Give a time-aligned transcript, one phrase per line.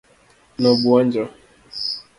[0.61, 1.23] nobwonjo